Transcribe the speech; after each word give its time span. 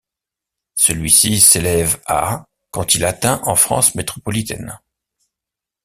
Celui-ci 0.73 1.39
s'élève 1.39 2.01
à 2.07 2.47
quand 2.71 2.95
il 2.95 3.05
atteint 3.05 3.39
en 3.43 3.55
France 3.55 3.93
métropolitaine. 3.93 4.79